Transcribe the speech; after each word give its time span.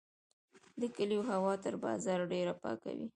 د 0.81 0.81
کلیو 0.95 1.27
هوا 1.31 1.53
تر 1.63 1.73
بازار 1.85 2.19
ډیره 2.31 2.53
پاکه 2.61 2.91
وي. 2.97 3.07